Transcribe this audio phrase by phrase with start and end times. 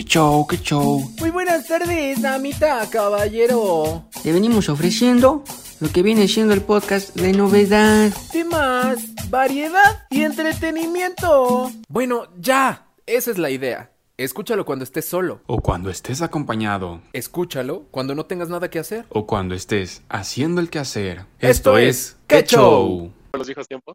[0.00, 0.98] ¡Qué show, qué show!
[1.18, 4.06] Muy buenas tardes, damita, caballero.
[4.24, 5.44] Le venimos ofreciendo
[5.78, 8.10] lo que viene siendo el podcast de novedad.
[8.32, 11.70] Temas, variedad y entretenimiento.
[11.86, 12.86] Bueno, ya.
[13.04, 13.92] Esa es la idea.
[14.16, 15.42] Escúchalo cuando estés solo.
[15.46, 17.02] O cuando estés acompañado.
[17.12, 19.04] Escúchalo cuando no tengas nada que hacer.
[19.10, 21.26] O cuando estés haciendo el quehacer.
[21.40, 23.12] Esto es ¡Qué show!
[23.34, 23.94] los viejos tiempos.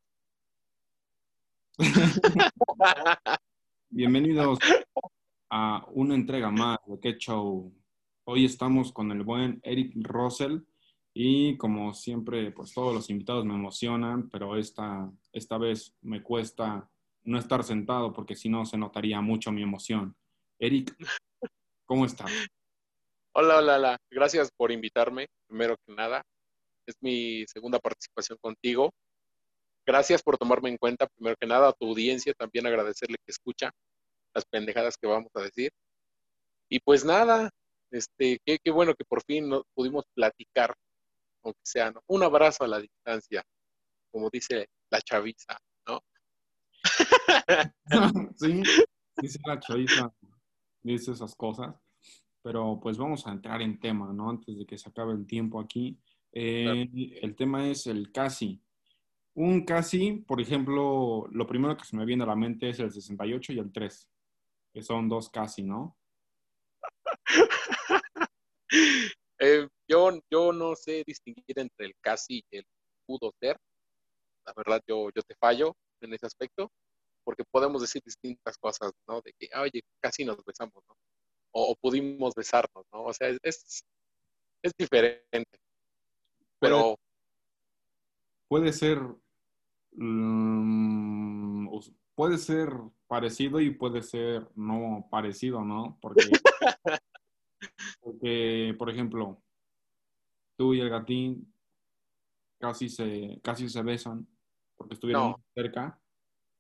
[3.90, 4.60] Bienvenidos
[5.58, 7.32] a una entrega más de Qué.
[8.26, 10.60] Hoy estamos con el buen Eric Russell
[11.14, 16.90] y como siempre, pues todos los invitados me emocionan, pero esta, esta vez me cuesta
[17.24, 20.14] no estar sentado porque si no se notaría mucho mi emoción.
[20.60, 20.94] Eric,
[21.86, 22.30] ¿cómo estás?
[23.32, 23.98] Hola, hola, hola.
[24.12, 26.22] Gracias por invitarme, primero que nada.
[26.86, 28.92] Es mi segunda participación contigo.
[29.86, 33.72] Gracias por tomarme en cuenta, primero que nada, a tu audiencia, también agradecerle que escucha
[34.36, 35.72] las pendejadas que vamos a decir.
[36.70, 37.50] Y pues nada,
[37.90, 40.76] este, qué, qué bueno que por fin nos pudimos platicar,
[41.42, 42.02] aunque sea, ¿no?
[42.08, 43.44] Un abrazo a la distancia,
[44.12, 46.02] como dice la chaviza, ¿no?
[48.36, 48.62] sí,
[49.18, 50.14] dice la chaviza,
[50.84, 51.74] dice esas cosas,
[52.42, 54.30] pero pues vamos a entrar en tema, ¿no?
[54.30, 55.98] Antes de que se acabe el tiempo aquí.
[56.34, 56.90] Eh,
[57.22, 58.62] El tema es el casi.
[59.36, 62.92] Un casi, por ejemplo, lo primero que se me viene a la mente es el
[62.92, 64.10] 68 y el 3
[64.76, 65.98] que son dos casi, ¿no?
[69.40, 72.68] eh, yo, yo no sé distinguir entre el casi y el
[73.06, 73.58] pudo ser.
[74.46, 76.70] La verdad, yo, yo te fallo en ese aspecto,
[77.24, 79.22] porque podemos decir distintas cosas, ¿no?
[79.22, 80.98] De que, oye, casi nos besamos, ¿no?
[81.52, 83.06] O, o pudimos besarnos, ¿no?
[83.06, 83.86] O sea, es,
[84.62, 85.58] es diferente.
[86.60, 86.98] Pero...
[88.50, 89.00] Puede, puede ser...
[89.94, 91.70] Um,
[92.14, 92.74] puede ser
[93.08, 95.98] parecido y puede ser no parecido, ¿no?
[96.02, 96.22] Porque,
[98.00, 99.42] porque por ejemplo,
[100.58, 101.54] tú y el gatín
[102.60, 104.28] casi se, casi se besan
[104.76, 106.00] porque estuvieron cerca.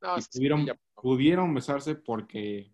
[0.02, 2.72] No, y pudieron besarse porque,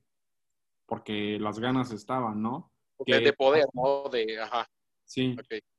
[0.85, 2.72] porque las ganas estaban, ¿no?
[3.06, 4.09] Que, de poder, ¿no?
[4.09, 4.69] De, ajá.
[5.06, 5.35] Sí.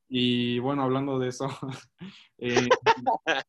[0.08, 1.46] Y bueno, hablando de eso,
[2.38, 2.68] eh,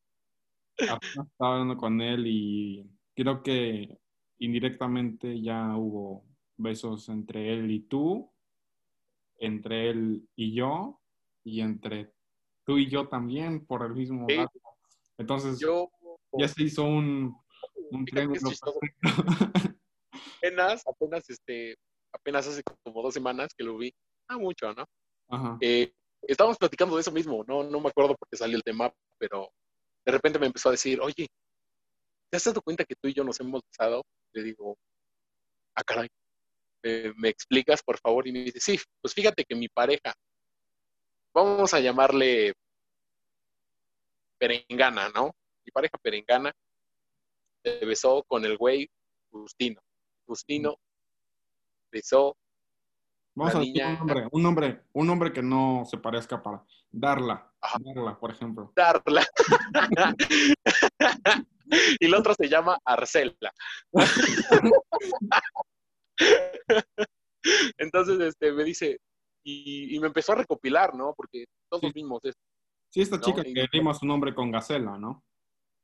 [0.78, 3.98] estaba hablando con él y creo que
[4.44, 6.24] indirectamente ya hubo
[6.56, 8.30] besos entre él y tú,
[9.38, 11.00] entre él y yo,
[11.42, 12.12] y entre
[12.64, 14.36] tú y yo también por el mismo sí.
[15.18, 15.90] Entonces, yo,
[16.32, 17.36] ya se hizo un,
[17.90, 18.50] un triángulo
[20.42, 21.76] apenas, apenas, este,
[22.12, 23.94] apenas hace como dos semanas que lo vi,
[24.28, 24.84] ah, mucho, ¿no?
[25.28, 25.56] Ajá.
[25.60, 28.92] Eh, estábamos platicando de eso mismo, no, no me acuerdo por qué salió el tema,
[29.18, 29.50] pero
[30.04, 31.28] de repente me empezó a decir, oye,
[32.30, 34.02] ¿te has dado cuenta que tú y yo nos hemos besado?
[34.34, 34.76] Le digo,
[35.76, 36.08] ah, caray,
[36.82, 38.26] ¿me, ¿me explicas, por favor?
[38.26, 40.12] Y me dice, sí, pues fíjate que mi pareja,
[41.32, 42.52] vamos a llamarle
[44.38, 45.32] Perengana, ¿no?
[45.64, 46.52] Mi pareja Perengana
[47.62, 48.90] se besó con el güey
[49.30, 49.80] Justino.
[50.26, 50.76] Justino
[51.90, 52.36] besó
[53.36, 56.64] Vamos a decir niña- un nombre, un nombre, un nombre que no se parezca para
[56.90, 57.52] Darla.
[57.60, 57.78] Ajá.
[57.80, 58.72] Darla, por ejemplo.
[58.76, 59.24] Darla.
[62.00, 63.52] y la otra se llama Arcela.
[67.78, 68.98] Entonces, este, me dice,
[69.42, 71.14] y, y me empezó a recopilar, ¿no?
[71.14, 72.40] Porque todos vimos esto.
[72.90, 75.22] Sí, esta No, chica y- que rima su nombre con Gacela, ¿no?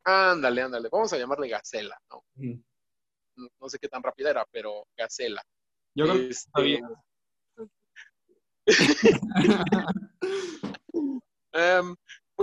[0.05, 0.89] Ándale, ándale.
[0.91, 2.25] Vamos a llamarle Gacela, ¿no?
[2.37, 2.55] Mm.
[3.61, 5.43] No, sé qué tan rápida era, pero Gacela.
[5.95, 6.85] Yo creo que está Este, bien.
[11.53, 11.97] em,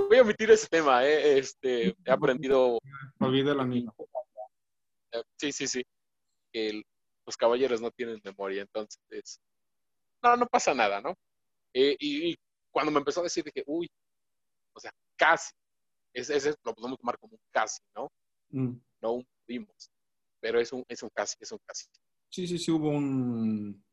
[0.07, 1.37] voy a omitir ese tema, ¿eh?
[1.39, 2.79] Este, he aprendido
[3.65, 3.91] niña.
[5.11, 5.83] Eh, Sí, sí, sí.
[6.53, 6.83] El-
[7.25, 9.41] los caballeros no tienen memoria, entonces.
[10.23, 11.13] No, no pasa nada, ¿no?
[11.73, 12.35] Eh, y, y
[12.71, 13.89] cuando me empezó a decir, dije, uy,
[14.73, 15.51] o sea, casi.
[16.13, 18.09] Ese, ese lo podemos tomar como un casi, ¿no?
[18.49, 18.77] Mm.
[19.01, 19.91] No un pudimos.
[20.39, 21.85] Pero es un, es un casi, es un casi.
[22.29, 23.83] Sí, sí, sí hubo un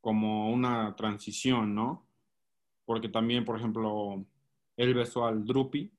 [0.00, 2.06] como una transición, ¿no?
[2.84, 4.24] Porque también, por ejemplo,
[4.76, 5.92] él besó al Drupi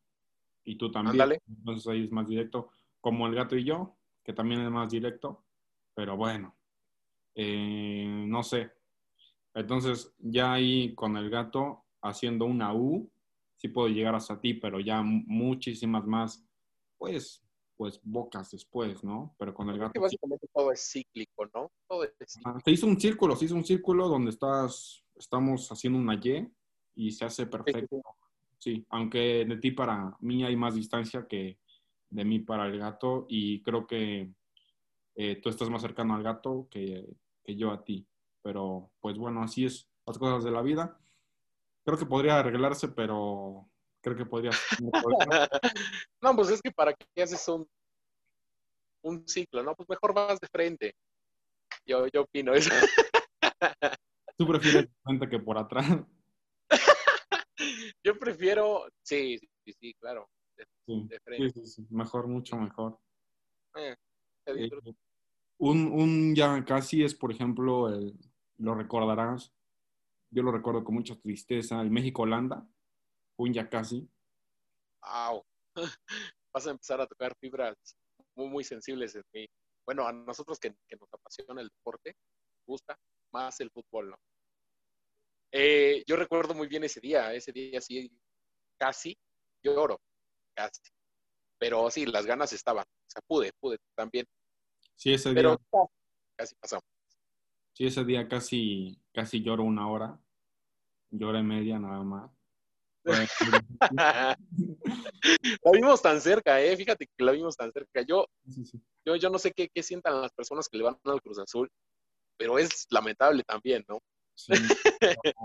[0.63, 1.39] y tú también.
[1.47, 2.69] Entonces ahí es más directo.
[3.01, 5.43] Como el gato y yo, que también es más directo.
[5.93, 6.55] Pero bueno,
[7.35, 8.71] eh, no sé.
[9.53, 13.09] Entonces ya ahí con el gato haciendo una U,
[13.55, 16.45] sí puedo llegar hasta ti, pero ya muchísimas más,
[16.97, 17.45] pues,
[17.75, 19.35] pues bocas después, ¿no?
[19.37, 21.71] Pero con el gato básicamente todo es cíclico, ¿no?
[21.87, 22.59] Todo es cíclico.
[22.65, 26.51] Se hizo un círculo, se hizo un círculo donde estás, estamos haciendo una Y
[26.95, 27.97] y se hace perfecto.
[27.97, 28.01] Sí,
[28.89, 31.59] aunque de ti para mí hay más distancia que
[32.09, 34.31] de mí para el gato y creo que
[35.15, 37.07] eh, tú estás más cercano al gato que,
[37.43, 38.07] que yo a ti.
[38.41, 40.99] pero pues bueno, así es las cosas de la vida.
[41.85, 43.69] Creo que podría arreglarse, pero
[44.01, 44.51] creo que podría.
[46.21, 47.67] no, pues es que para qué haces un,
[49.03, 49.75] un ciclo, ¿no?
[49.75, 50.95] Pues mejor vas de frente.
[51.85, 52.69] Yo, yo opino eso.
[54.37, 55.85] ¿Tú prefieres de frente que por atrás?
[58.03, 60.29] yo prefiero, sí, sí, sí, claro.
[60.85, 61.65] De, frente.
[61.65, 62.99] Sí, mejor, mucho mejor.
[63.75, 63.95] Eh,
[64.45, 64.69] eh,
[65.57, 68.13] un, un ya casi es, por ejemplo, el,
[68.57, 69.51] lo recordarás,
[70.29, 72.67] yo lo recuerdo con mucha tristeza, el México-Holanda,
[73.37, 74.09] un ya casi.
[75.01, 75.45] Wow.
[76.53, 77.75] Vas a empezar a tocar fibras
[78.35, 79.47] muy, muy sensibles en mí.
[79.85, 82.15] Bueno, a nosotros que, nos apasiona el deporte,
[82.65, 82.97] gusta
[83.31, 84.17] más el fútbol, ¿no?
[85.55, 88.11] Eh, yo recuerdo muy bien ese día, ese día sí,
[88.75, 89.15] casi
[89.61, 90.01] lloro,
[90.55, 90.81] casi.
[91.59, 94.25] Pero sí, las ganas estaban, o sea, pude, pude también.
[94.95, 95.35] Sí, ese día.
[95.35, 95.61] Pero
[96.35, 96.83] casi pasamos.
[97.73, 100.19] Sí, ese casi, casi lloro una hora,
[101.11, 102.31] llora y media nada más.
[103.93, 104.37] la
[105.71, 108.01] vimos tan cerca, eh, fíjate que la vimos tan cerca.
[108.01, 108.25] Yo,
[109.05, 111.69] yo, yo no sé qué, qué, sientan las personas que le van al Cruz Azul,
[112.37, 113.99] pero es lamentable también, ¿no?
[114.35, 114.53] Sí.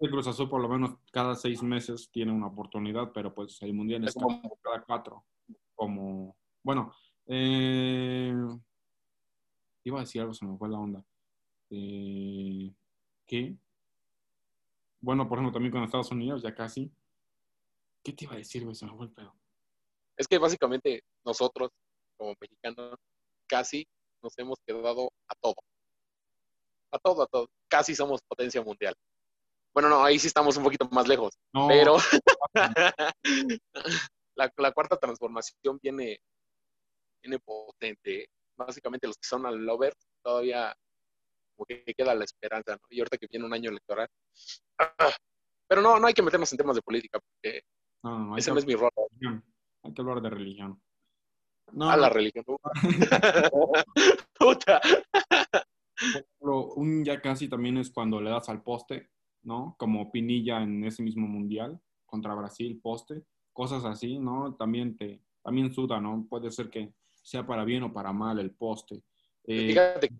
[0.00, 3.72] el Cruz Azul por lo menos cada seis meses tiene una oportunidad, pero pues el
[3.72, 5.24] Mundial es como cada cuatro.
[5.74, 6.92] Como, bueno,
[7.26, 8.34] eh,
[9.84, 11.04] iba a decir algo, se me fue la onda.
[11.70, 12.72] Eh,
[13.26, 13.56] ¿Qué?
[15.00, 16.92] Bueno, por ejemplo, también con Estados Unidos, ya casi.
[18.02, 18.74] ¿Qué te iba a decir, güey?
[18.74, 19.34] Se me fue el pedo.
[20.16, 21.70] Es que básicamente nosotros,
[22.16, 22.98] como mexicanos,
[23.46, 23.86] casi
[24.22, 25.56] nos hemos quedado a todo.
[26.96, 27.48] A todo, a todo.
[27.68, 28.94] Casi somos potencia mundial.
[29.72, 31.38] Bueno, no, ahí sí estamos un poquito más lejos.
[31.68, 31.96] Pero
[34.34, 36.18] la, la, cuarta transformación viene,
[37.22, 38.28] viene potente.
[38.56, 40.74] Básicamente los que son al lover todavía
[41.54, 42.86] como que queda la esperanza, ¿no?
[42.90, 44.08] Y ahorita que viene un año electoral.
[45.68, 47.62] Pero no, no hay que meternos en temas de política, porque
[48.36, 48.90] ese no es mi rol.
[49.82, 50.80] Hay que hablar de religión.
[51.72, 52.44] No, a la religión.
[54.38, 54.80] Puta.
[56.40, 59.10] Un ya casi también es cuando le das al poste,
[59.42, 59.76] ¿no?
[59.78, 64.54] Como Pinilla en ese mismo mundial contra Brasil, poste, cosas así, ¿no?
[64.54, 66.26] También te, también suda, ¿no?
[66.28, 69.02] Puede ser que sea para bien o para mal el poste.
[69.44, 70.10] Eh, Fíjate,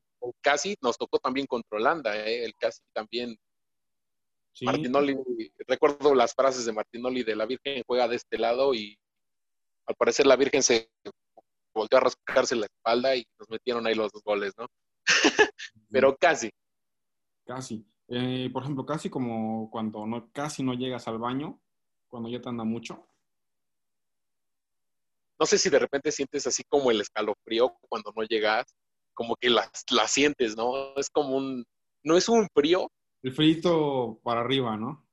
[0.40, 2.44] casi nos tocó también contra Holanda, ¿eh?
[2.44, 3.36] el casi también.
[4.62, 5.14] Martinoli,
[5.66, 8.98] recuerdo las frases de Martinoli de la Virgen juega de este lado y
[9.84, 10.88] al parecer la Virgen se
[11.74, 14.66] volvió a rascarse la espalda y nos metieron ahí los dos goles, ¿no?
[15.90, 16.50] Pero casi.
[17.44, 17.86] Casi.
[18.08, 21.60] Eh, por ejemplo, casi como cuando no, casi no llegas al baño,
[22.08, 23.06] cuando ya te anda mucho.
[25.38, 28.64] No sé si de repente sientes así como el escalofrío cuando no llegas
[29.12, 30.94] como que la, la sientes, ¿no?
[30.96, 31.64] Es como un,
[32.04, 32.90] no es un frío.
[33.22, 35.04] El frío para arriba, ¿no?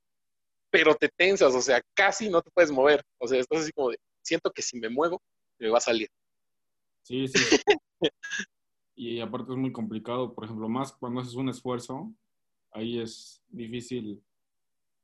[0.69, 3.03] Pero te tensas, o sea, casi no te puedes mover.
[3.17, 5.21] O sea, estás así como de, siento que si me muevo,
[5.57, 6.09] me va a salir.
[7.03, 7.33] Sí, sí.
[8.95, 12.13] y aparte es muy complicado, por ejemplo, más cuando haces un esfuerzo,
[12.71, 14.23] ahí es difícil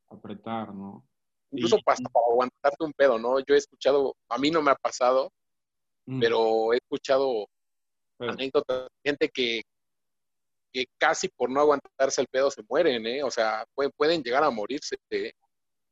[0.09, 1.05] apretar, ¿no?
[1.51, 1.97] Incluso para,
[2.29, 3.39] aguantarte un pedo, ¿no?
[3.39, 5.31] Yo he escuchado, a mí no me ha pasado,
[6.05, 6.19] mm.
[6.19, 7.47] pero he escuchado
[8.19, 9.61] anécdotas, gente que,
[10.71, 13.23] que casi por no aguantarse el pedo se mueren, ¿eh?
[13.23, 14.97] O sea, pueden, llegar a morirse.
[15.09, 15.31] ¿eh?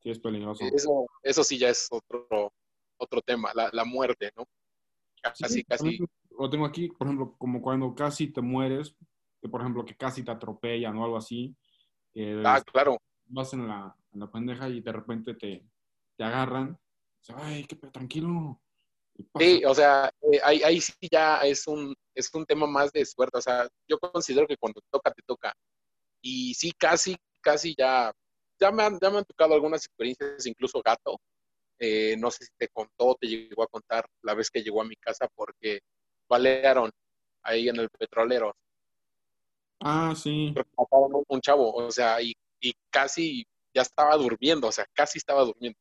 [0.03, 0.63] Sí, es peligroso.
[0.73, 2.51] Eso, eso sí ya es otro,
[2.97, 4.45] otro tema, la, la muerte, ¿no?
[5.21, 5.99] Casi, casi.
[6.39, 8.95] Lo tengo aquí, por ejemplo, como cuando casi te mueres,
[9.41, 11.55] que por ejemplo que casi te atropellan o algo así.
[12.45, 12.97] ah, claro.
[13.25, 15.65] Vas en la, en la pendeja y de repente te,
[16.15, 16.77] te agarran.
[17.35, 18.61] Ay, qué tranquilo.
[19.39, 23.05] Sí, o sea, eh, ahí, ahí, sí ya es un, es un tema más de
[23.05, 23.37] suerte.
[23.37, 25.53] O sea, yo considero que cuando te toca, te toca.
[26.21, 28.11] Y sí, casi, casi ya,
[28.59, 31.19] ya me han, ya me han tocado algunas experiencias, incluso gato.
[31.79, 34.85] Eh, no sé si te contó, te llegó a contar la vez que llegó a
[34.85, 35.81] mi casa porque
[36.27, 36.91] balearon
[37.43, 38.55] ahí en el petrolero.
[39.79, 40.53] Ah, sí.
[41.27, 45.77] Un chavo, o sea, y, y casi ya estaba durmiendo, o sea, casi estaba durmiendo.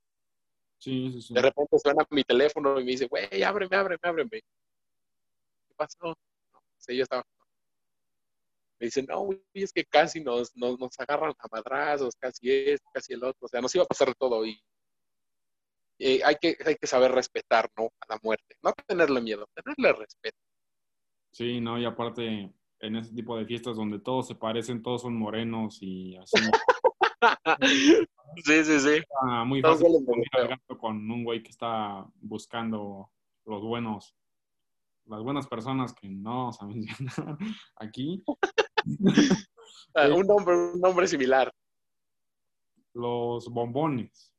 [0.79, 1.35] Sí, sí, sí.
[1.35, 4.41] De repente suena mi teléfono y me dice, güey, ábreme, ábreme, ábreme.
[5.69, 5.97] ¿Qué pasó?
[6.53, 7.25] No, sí, yo estaba.
[8.79, 12.87] Me dice, no, güey, es que casi nos, nos, nos agarran a madrazos, casi esto,
[12.93, 13.47] casi el otro.
[13.47, 14.61] O sea, nos iba a pasar todo y,
[15.99, 17.85] hay, que, hay que saber respetar, ¿no?
[18.01, 18.57] A la muerte.
[18.63, 20.37] No tenerle miedo, tenerle respeto.
[21.33, 25.17] Sí, no, y aparte, en ese tipo de fiestas donde todos se parecen, todos son
[25.17, 26.37] morenos y así.
[28.45, 29.03] Sí, sí, sí.
[29.23, 29.89] Ah, muy fácil
[30.79, 33.11] con un güey que está buscando
[33.47, 34.15] los buenos,
[35.07, 37.39] las buenas personas que no a mencionar
[37.77, 38.25] aquí.
[39.95, 41.51] Ah, un, nombre, un nombre similar.
[42.93, 44.36] Los bombones.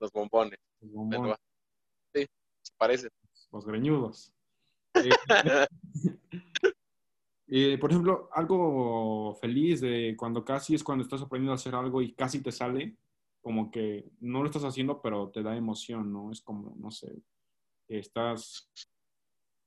[0.00, 0.58] Los bombones.
[0.80, 1.36] Los bombones.
[2.14, 2.26] Sí,
[2.62, 3.10] se parecen.
[3.52, 4.32] Los greñudos.
[4.94, 5.10] Eh,
[7.48, 12.00] eh, por ejemplo, algo feliz de cuando casi es cuando estás aprendiendo a hacer algo
[12.02, 12.96] y casi te sale,
[13.40, 16.32] como que no lo estás haciendo, pero te da emoción, ¿no?
[16.32, 17.22] Es como, no sé,
[17.88, 18.70] estás,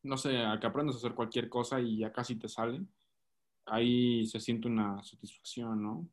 [0.01, 2.81] no sé, a que aprendes a hacer cualquier cosa y ya casi te sale,
[3.65, 6.07] ahí se siente una satisfacción, ¿no?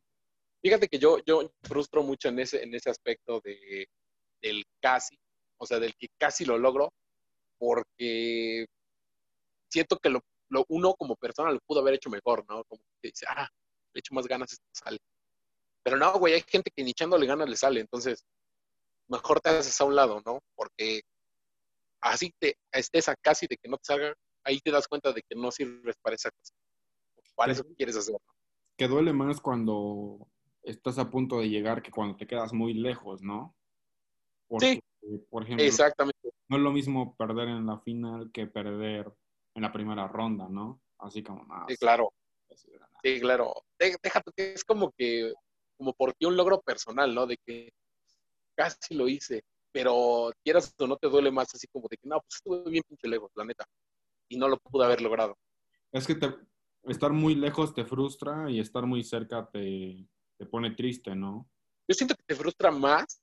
[0.62, 3.88] Fíjate que yo, yo frustro mucho en ese, en ese aspecto de,
[4.40, 5.18] del casi,
[5.58, 6.92] o sea, del que casi lo logro,
[7.58, 8.66] porque
[9.68, 12.64] siento que lo, lo, uno como persona lo pudo haber hecho mejor, ¿no?
[12.64, 13.48] Como que dice, ah,
[13.92, 14.98] le echo más ganas, esto sale.
[15.82, 18.24] Pero no, güey, hay gente que ni echándole ganas le sale, entonces
[19.08, 20.40] mejor te haces a un lado, ¿no?
[20.54, 21.02] Porque
[22.00, 25.22] así te estés a casi de que no te salga, ahí te das cuenta de
[25.22, 26.54] que no sirves para esa cosa.
[27.34, 28.16] Para eso quieres hacer.
[28.76, 30.26] Que duele más cuando
[30.62, 33.54] estás a punto de llegar que cuando te quedas muy lejos, ¿no?
[34.50, 36.28] Porque, sí, por ejemplo, exactamente.
[36.48, 39.10] No es lo mismo perder en la final que perder
[39.54, 40.82] en la primera ronda, ¿no?
[40.98, 41.66] Así como nada.
[41.68, 42.12] Sí, claro.
[43.00, 43.54] Sí, claro.
[43.78, 45.32] Déjate que es como que,
[45.78, 47.28] como por ti un logro personal, ¿no?
[47.28, 47.72] De que
[48.56, 52.20] casi lo hice, pero quieras o no te duele más así como de que, no,
[52.20, 53.64] pues estuve bien pinche lejos, la neta,
[54.28, 55.38] y no lo pude haber logrado.
[55.92, 56.18] Es que
[56.88, 60.04] estar muy lejos te frustra y estar muy cerca te,
[60.36, 61.48] te pone triste, ¿no?
[61.88, 63.22] Yo siento que te frustra más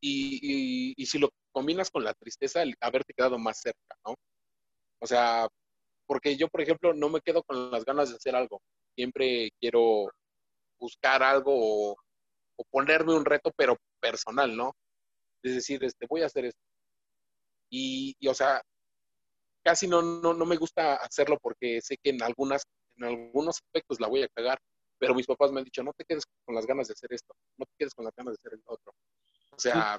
[0.00, 4.14] y, y, si lo combinas con la tristeza, el haberte quedado más cerca, ¿no?
[5.00, 5.48] O sea,
[6.06, 8.60] porque yo, por ejemplo, no me quedo con las ganas de hacer algo.
[8.96, 10.10] Siempre quiero
[10.78, 11.96] buscar algo o,
[12.70, 14.74] ponerme un reto, pero personal, ¿no?
[15.42, 16.60] Es decir, este, voy a hacer esto.
[17.70, 18.60] Y, y o sea,
[19.62, 22.64] casi no, no, no, me gusta hacerlo porque sé que en, algunas,
[22.96, 24.58] en algunos aspectos la voy a cagar,
[24.98, 27.34] pero mis papás me han dicho, no te quedes con las ganas de hacer esto,
[27.56, 28.92] no te quedes con las ganas de hacer el otro.
[29.50, 29.98] O sea...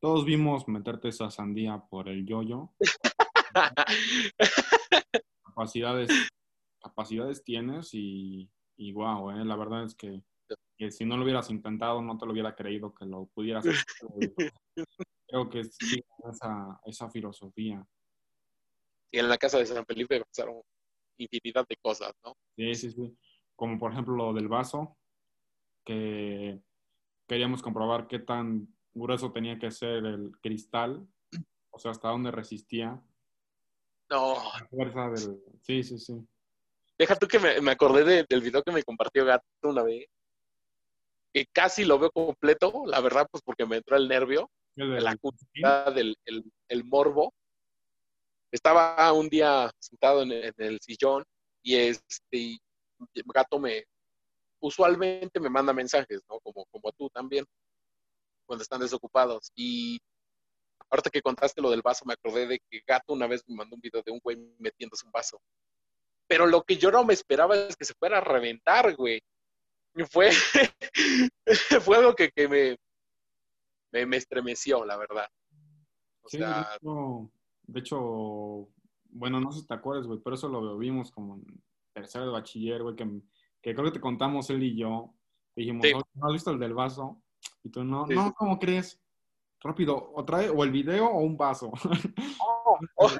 [0.00, 2.72] Todos vimos meterte esa sandía por el yoyo.
[5.44, 6.08] capacidades,
[6.80, 10.22] capacidades tienes y, y wow, eh, la verdad es que,
[10.76, 13.84] que, si no lo hubieras intentado no te lo hubiera creído que lo pudieras hacer.
[15.26, 16.00] Creo que sí,
[16.30, 17.84] esa, esa filosofía.
[19.10, 20.62] Y en la casa de San Felipe pasaron
[21.18, 22.36] infinidad de cosas, ¿no?
[22.56, 23.18] Sí, sí, sí.
[23.56, 24.96] Como por ejemplo lo del vaso,
[25.84, 26.62] que
[27.26, 31.06] queríamos comprobar qué tan grueso tenía que ser el cristal,
[31.70, 33.00] o sea, hasta dónde resistía.
[34.10, 34.36] No.
[34.70, 35.42] fuerza del...
[35.62, 36.14] Sí, sí, sí.
[36.98, 40.06] Deja tú que me, me acordé del video que me compartió Gato una vez.
[41.32, 45.16] Que casi lo veo completo, la verdad, pues porque me entró el nervio, el la
[45.16, 47.32] curiosidad, del el, el, morbo.
[48.50, 51.22] Estaba un día sentado en, el sillón
[51.62, 52.58] y este
[53.26, 53.84] Gato me
[54.60, 56.40] usualmente me manda mensajes, ¿no?
[56.40, 57.44] Como, como tú también,
[58.48, 59.52] cuando están desocupados.
[59.54, 60.00] Y
[60.90, 63.76] ahorita que contaste lo del vaso, me acordé de que Gato una vez me mandó
[63.76, 65.40] un video de un güey metiéndose un vaso.
[66.26, 69.20] Pero lo que yo no me esperaba es que se fuera a reventar, güey.
[70.10, 70.30] Fue,
[71.82, 75.28] fue algo que, que me, me, estremeció, la verdad.
[76.22, 76.68] O sí, sea,
[77.62, 78.68] de, hecho,
[79.10, 81.62] bueno, no sé si te acuerdas, güey, pero eso lo vimos como en
[81.92, 83.04] tercero de bachiller, güey, que,
[83.62, 85.14] que, creo que te contamos él y yo.
[85.56, 87.20] Dijimos, ¿no has visto el del vaso?
[87.62, 89.00] Y tú, no, no, ¿cómo crees?
[89.60, 91.72] rápido, o trae o el video o un vaso.
[92.70, 93.10] Oh, oh.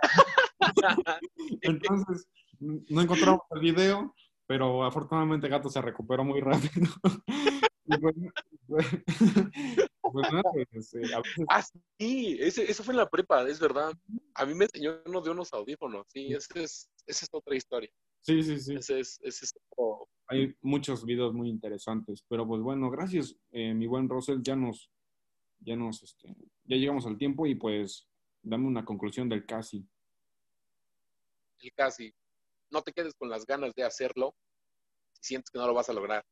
[1.63, 2.29] Entonces,
[2.61, 4.15] no encontramos el video,
[4.47, 6.87] pero afortunadamente Gato se recuperó muy rápido.
[7.87, 8.15] pues,
[8.67, 10.33] pues,
[10.71, 11.11] pues eh,
[11.49, 11.63] Ah,
[11.99, 13.93] sí, ese, eso fue en la prepa, es verdad.
[14.35, 17.91] A mí me enseñó uno de unos audífonos, sí, esa es, esa es otra historia.
[18.21, 18.75] Sí, sí, sí.
[18.75, 19.55] Ese es, ese es
[20.29, 24.91] Hay muchos videos muy interesantes, pero pues bueno, gracias, eh, mi buen Rosel, ya nos
[25.61, 26.29] ya nos, este,
[26.65, 28.07] ya llegamos al tiempo y pues
[28.43, 29.87] dame una conclusión del casi.
[31.61, 32.15] El casi.
[32.71, 34.35] No te quedes con las ganas de hacerlo
[35.13, 36.25] si sientes que no lo vas a lograr.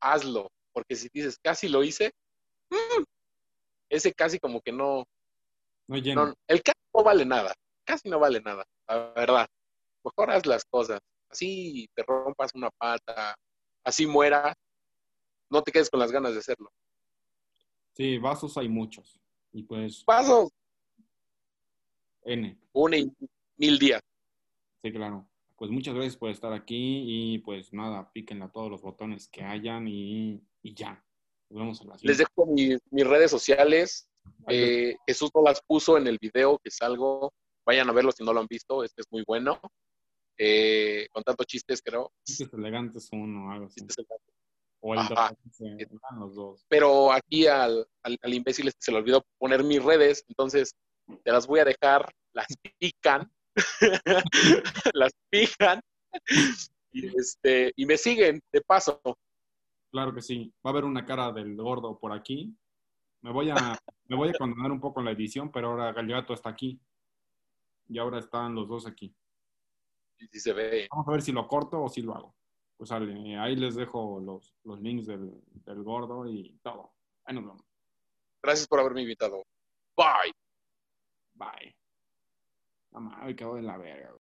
[0.00, 2.12] Hazlo, porque si dices casi lo hice,
[2.70, 3.02] mm,
[3.88, 5.04] ese casi como que no,
[5.88, 6.34] no, llena.
[6.46, 7.54] el casi no vale nada,
[7.84, 9.48] casi no vale nada, la verdad.
[10.04, 11.00] Mejor haz las cosas,
[11.36, 13.36] así te rompas una pata,
[13.84, 14.54] así mueras,
[15.50, 16.72] no te quedes con las ganas de hacerlo.
[17.92, 19.20] Sí, vasos hay muchos.
[19.52, 20.04] Y pues.
[20.06, 20.50] Vasos.
[22.22, 22.58] N.
[22.72, 23.10] Una y
[23.56, 24.02] mil días.
[24.82, 25.28] Sí, claro.
[25.56, 29.42] Pues muchas gracias por estar aquí y pues nada, píquenle a todos los botones que
[29.42, 31.02] hayan y, ya.
[31.48, 34.10] Nos vemos en la Les dejo mis, redes sociales.
[34.48, 37.32] Eh, Jesús no las puso en el video que salgo.
[37.64, 39.58] Vayan a verlo si no lo han visto, este es muy bueno.
[40.38, 42.12] Eh, con tantos chistes, creo.
[42.24, 43.80] Chistes elegantes uno, algo así.
[43.80, 44.34] Chistes elegantes.
[44.80, 45.88] O el de
[46.18, 46.66] los dos.
[46.68, 50.74] Pero aquí al, al, al imbécil este se le olvidó poner mis redes, entonces
[51.24, 52.46] te las voy a dejar, las
[52.78, 53.30] pican,
[54.94, 55.80] las pican,
[56.92, 59.00] y, este, y me siguen, de paso.
[59.90, 60.52] Claro que sí.
[60.64, 62.54] Va a haber una cara del gordo por aquí.
[63.22, 63.78] Me voy a,
[64.08, 66.80] me voy a condenar un poco en la edición, pero ahora Galiato está aquí.
[67.88, 69.14] Y ahora están los dos aquí.
[70.32, 70.88] Se ve.
[70.90, 72.34] Vamos a ver si lo corto o si lo hago.
[72.76, 73.38] Pues sale.
[73.38, 75.32] Ahí les dejo los, los links del,
[75.64, 76.92] del gordo y todo.
[77.24, 77.62] Ahí nos vemos.
[78.42, 79.44] Gracias por haberme invitado.
[79.96, 80.32] Bye.
[81.34, 81.76] Bye.
[82.92, 84.15] Mames, me cago en la verga.